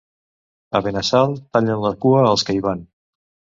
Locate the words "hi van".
2.59-2.85